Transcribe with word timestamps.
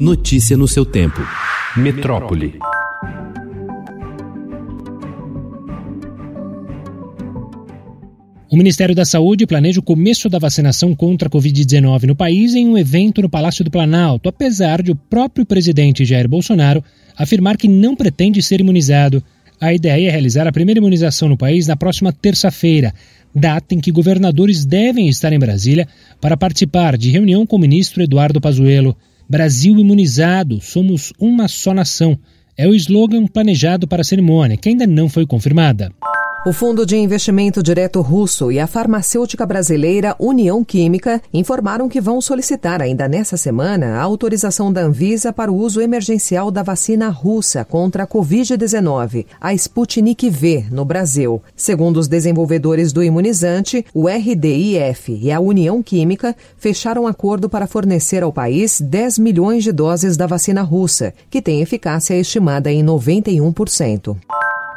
Notícia 0.00 0.56
no 0.56 0.68
seu 0.68 0.86
tempo. 0.86 1.20
Metrópole. 1.76 2.56
O 8.48 8.56
Ministério 8.56 8.94
da 8.94 9.04
Saúde 9.04 9.44
planeja 9.44 9.80
o 9.80 9.82
começo 9.82 10.28
da 10.28 10.38
vacinação 10.38 10.94
contra 10.94 11.26
a 11.26 11.30
Covid-19 11.32 12.04
no 12.04 12.14
país 12.14 12.54
em 12.54 12.68
um 12.68 12.78
evento 12.78 13.22
no 13.22 13.28
Palácio 13.28 13.64
do 13.64 13.72
Planalto, 13.72 14.28
apesar 14.28 14.82
de 14.82 14.92
o 14.92 14.94
próprio 14.94 15.44
presidente 15.44 16.04
Jair 16.04 16.28
Bolsonaro 16.28 16.84
afirmar 17.16 17.56
que 17.56 17.66
não 17.66 17.96
pretende 17.96 18.40
ser 18.40 18.60
imunizado. 18.60 19.20
A 19.60 19.74
ideia 19.74 20.06
é 20.06 20.10
realizar 20.12 20.46
a 20.46 20.52
primeira 20.52 20.78
imunização 20.78 21.28
no 21.28 21.36
país 21.36 21.66
na 21.66 21.76
próxima 21.76 22.12
terça-feira, 22.12 22.94
data 23.34 23.74
em 23.74 23.80
que 23.80 23.90
governadores 23.90 24.64
devem 24.64 25.08
estar 25.08 25.32
em 25.32 25.40
Brasília 25.40 25.88
para 26.20 26.36
participar 26.36 26.96
de 26.96 27.10
reunião 27.10 27.44
com 27.44 27.56
o 27.56 27.58
ministro 27.58 28.00
Eduardo 28.00 28.40
Pazuello. 28.40 28.96
Brasil 29.28 29.78
imunizado, 29.78 30.58
somos 30.60 31.12
uma 31.18 31.48
só 31.48 31.74
nação. 31.74 32.18
É 32.56 32.66
o 32.66 32.74
slogan 32.74 33.26
planejado 33.26 33.86
para 33.86 34.00
a 34.00 34.04
cerimônia, 34.04 34.56
que 34.56 34.70
ainda 34.70 34.86
não 34.86 35.08
foi 35.08 35.26
confirmada. 35.26 35.92
O 36.46 36.52
Fundo 36.52 36.86
de 36.86 36.96
Investimento 36.96 37.60
Direto 37.64 38.00
Russo 38.00 38.52
e 38.52 38.60
a 38.60 38.66
farmacêutica 38.68 39.44
brasileira 39.44 40.14
União 40.20 40.64
Química 40.64 41.20
informaram 41.34 41.88
que 41.88 42.00
vão 42.00 42.20
solicitar 42.20 42.80
ainda 42.80 43.08
nessa 43.08 43.36
semana 43.36 43.96
a 43.96 44.02
autorização 44.02 44.72
da 44.72 44.82
Anvisa 44.82 45.32
para 45.32 45.50
o 45.50 45.56
uso 45.56 45.80
emergencial 45.80 46.52
da 46.52 46.62
vacina 46.62 47.08
russa 47.08 47.64
contra 47.64 48.04
a 48.04 48.06
Covid-19, 48.06 49.26
a 49.40 49.52
Sputnik 49.52 50.30
V, 50.30 50.64
no 50.70 50.84
Brasil. 50.84 51.42
Segundo 51.56 51.96
os 51.96 52.06
desenvolvedores 52.06 52.92
do 52.92 53.02
imunizante, 53.02 53.84
o 53.92 54.06
RDIF 54.06 55.18
e 55.20 55.32
a 55.32 55.40
União 55.40 55.82
Química 55.82 56.36
fecharam 56.56 57.08
acordo 57.08 57.48
para 57.48 57.66
fornecer 57.66 58.22
ao 58.22 58.32
país 58.32 58.80
10 58.80 59.18
milhões 59.18 59.64
de 59.64 59.72
doses 59.72 60.16
da 60.16 60.26
vacina 60.26 60.62
russa, 60.62 61.12
que 61.28 61.42
tem 61.42 61.60
eficácia 61.60 62.14
estimada 62.14 62.70
em 62.70 62.84
91%. 62.84 64.16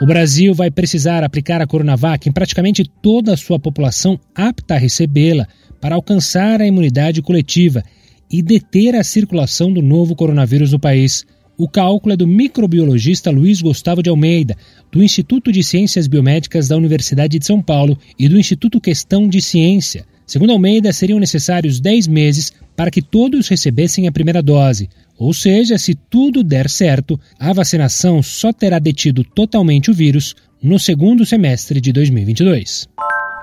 O 0.02 0.06
Brasil 0.06 0.52
vai 0.56 0.72
precisar 0.72 1.24
aplicar 1.24 1.62
a 1.62 1.68
Coronavac 1.68 2.28
em 2.28 2.32
praticamente 2.32 2.84
toda 3.04 3.36
a 3.36 3.38
sua 3.38 3.60
população 3.60 4.20
apta 4.34 4.74
a 4.74 4.78
recebê-la 4.80 5.48
para 5.80 5.94
alcançar 5.94 6.60
a 6.60 6.66
imunidade 6.66 7.22
coletiva 7.22 7.84
e 8.28 8.42
deter 8.42 8.96
a 8.96 9.04
circulação 9.04 9.72
do 9.72 9.80
novo 9.80 10.16
coronavírus 10.16 10.72
no 10.72 10.80
país. 10.80 11.24
O 11.56 11.70
cálculo 11.70 12.14
é 12.14 12.18
do 12.18 12.26
microbiologista 12.26 13.30
Luiz 13.30 13.62
Gustavo 13.62 14.02
de 14.02 14.10
Almeida, 14.10 14.58
do 14.92 15.04
Instituto 15.04 15.52
de 15.52 15.64
Ciências 15.64 16.08
Biomédicas 16.08 16.68
da 16.68 16.76
Universidade 16.76 17.38
de 17.38 17.46
São 17.46 17.62
Paulo 17.62 17.96
e 18.18 18.28
do 18.28 18.40
Instituto 18.40 18.82
Questão 18.82 19.30
de 19.30 19.40
Ciência. 19.40 20.04
Segundo 20.32 20.54
Almeida, 20.54 20.94
seriam 20.94 21.20
necessários 21.20 21.82
10 21.82 22.08
meses 22.08 22.54
para 22.74 22.90
que 22.90 23.02
todos 23.02 23.50
recebessem 23.50 24.08
a 24.08 24.14
primeira 24.14 24.42
dose. 24.42 24.90
Ou 25.18 25.34
seja, 25.34 25.78
se 25.78 25.94
tudo 25.94 26.42
der 26.42 26.70
certo, 26.70 27.20
a 27.38 27.52
vacinação 27.52 28.24
só 28.24 28.54
terá 28.54 28.80
detido 28.80 29.26
totalmente 29.26 29.92
o 29.92 29.94
vírus 29.94 30.34
no 30.64 30.80
segundo 30.80 31.26
semestre 31.26 31.82
de 31.82 31.92
2022. 31.92 32.88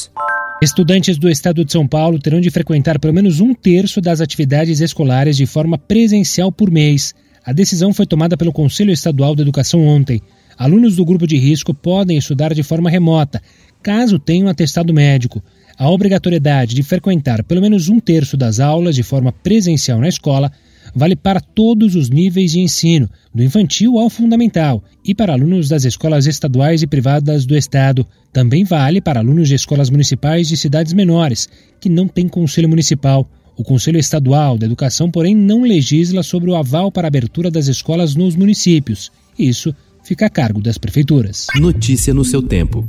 Estudantes 0.62 1.18
do 1.18 1.30
estado 1.30 1.66
de 1.66 1.72
São 1.72 1.88
Paulo 1.88 2.18
terão 2.18 2.40
de 2.40 2.50
frequentar 2.50 3.00
pelo 3.00 3.14
menos 3.14 3.40
um 3.40 3.54
terço 3.54 4.00
das 4.00 4.22
atividades 4.22 4.80
escolares 4.80 5.38
de 5.38 5.46
forma 5.46 5.78
presencial 5.78 6.52
por 6.52 6.72
mês. 6.72 7.14
A 7.46 7.52
decisão 7.52 7.94
foi 7.94 8.06
tomada 8.06 8.36
pelo 8.36 8.54
Conselho 8.54 8.92
Estadual 8.92 9.36
da 9.36 9.42
Educação 9.42 9.86
ontem. 9.86 10.22
Alunos 10.58 10.96
do 10.96 11.06
grupo 11.06 11.28
de 11.28 11.38
risco 11.38 11.74
podem 11.74 12.18
estudar 12.18 12.54
de 12.54 12.64
forma 12.64 12.90
remota, 12.90 13.42
caso 13.84 14.18
tenham 14.18 14.48
atestado 14.48 14.94
médico. 14.94 15.44
A 15.78 15.90
obrigatoriedade 15.90 16.74
de 16.74 16.82
frequentar 16.82 17.44
pelo 17.44 17.62
menos 17.62 17.90
um 17.90 18.00
terço 18.00 18.38
das 18.38 18.60
aulas 18.60 18.96
de 18.96 19.04
forma 19.04 19.32
presencial 19.32 20.00
na 20.00 20.08
escola 20.08 20.52
vale 20.96 21.16
para 21.16 21.42
todos 21.42 21.96
os 21.96 22.10
níveis 22.10 22.54
de 22.54 22.60
ensino, 22.62 23.10
do 23.36 23.44
infantil 23.44 24.00
ao 24.00 24.10
fundamental, 24.10 24.82
e 25.04 25.14
para 25.14 25.34
alunos 25.34 25.68
das 25.68 25.84
escolas 25.84 26.26
estaduais 26.26 26.82
e 26.82 26.88
privadas 26.88 27.46
do 27.46 27.56
Estado. 27.56 28.08
Também 28.32 28.64
vale 28.64 29.02
para 29.02 29.20
alunos 29.20 29.50
de 29.50 29.56
escolas 29.56 29.90
municipais 29.90 30.48
de 30.48 30.56
cidades 30.56 30.94
menores, 30.94 31.50
que 31.80 31.90
não 31.90 32.08
têm 32.08 32.30
conselho 32.30 32.70
municipal. 32.70 33.30
O 33.58 33.64
Conselho 33.64 34.00
Estadual 34.00 34.58
da 34.58 34.66
Educação, 34.66 35.12
porém, 35.12 35.36
não 35.36 35.62
legisla 35.62 36.24
sobre 36.24 36.50
o 36.50 36.56
aval 36.56 36.92
para 36.92 37.08
abertura 37.08 37.52
das 37.52 37.68
escolas 37.68 38.16
nos 38.16 38.36
municípios. 38.36 39.12
Isso 39.38 39.74
fica 40.04 40.26
a 40.26 40.30
cargo 40.30 40.62
das 40.62 40.78
prefeituras. 40.78 41.48
Notícia 41.56 42.14
no 42.14 42.26
seu 42.26 42.42
tempo. 42.42 42.84